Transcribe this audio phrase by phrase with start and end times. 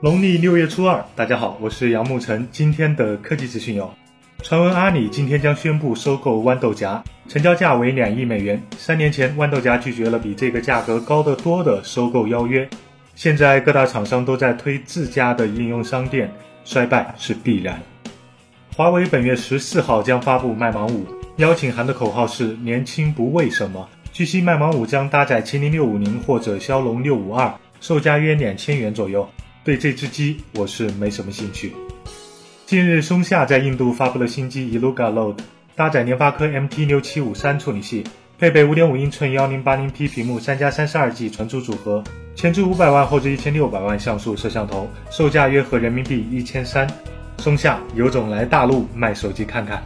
[0.00, 2.46] 农历六月初二，大家好，我是杨沐晨。
[2.52, 3.92] 今天的科技资讯有：
[4.44, 8.62] 传闻阿里今天将宣布收购豌豆荚，成交价为两亿美元。
[8.76, 12.68] 三年前，豌豆荚拒绝了比这个价格高得多的收购邀约。
[13.16, 16.32] 现在各大厂商都在推自家的应用商店，
[16.64, 17.82] 衰败是必然。
[18.76, 21.04] 华为本月十四号将发布麦芒五，
[21.38, 23.88] 邀请函的口号是“年轻不为什么”。
[24.14, 29.28] 据悉，麦芒五将搭载麒麟六五零或者骁龙六五二，售价约两千元左右。
[29.68, 31.74] 对这只鸡，我是没什么兴趣。
[32.64, 35.36] 近日，松下在印度发布了新机 Eluga Load，
[35.76, 38.02] 搭载联发科 MT 六七五三处理器，
[38.38, 42.02] 配备五点五英寸幺零八零 P 屏幕，三加三十二 G 存储组合，
[42.34, 46.88] 前置五百万，后置一千六百万像素摄像头，售价约合人民币一千三。
[47.36, 49.82] 松下有种来大陆卖手机看看。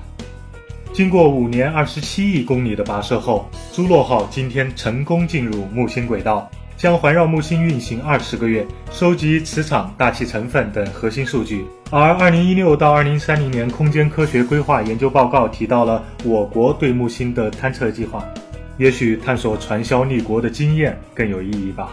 [0.93, 6.49] 经过五年二十七亿公里的跋涉后，朱落号今天成功进入木星轨道。
[6.83, 11.65] 将环绕木星运行二十个月，收集磁场、大气成分等核心数据。
[11.93, 18.27] 而二零一六到二零三零年空间科学规划研究报告提到了我国对木星的探测计划，
[18.79, 21.93] 也许探索传销立国的经验更有意义吧。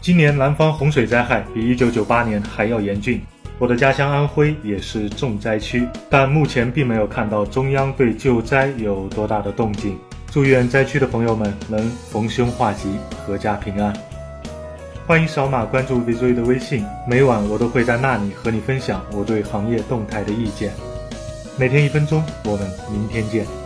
[0.00, 3.20] 今年南方洪水灾害比一九九八年还要严峻，
[3.58, 9.98] 我的家乡安徽也是重灾区，但目前并没有看到中央对救灾有多大的动静。
[10.34, 12.88] 祝愿灾区的朋友们能逢凶化吉，
[13.24, 13.94] 阖家平安。
[15.06, 20.72] 欢迎扫码关注 v i z u 的微信，每晚我都会在那里和你分享我对行业动态的意见。
[21.56, 23.63] 每天一分钟，我们明天见。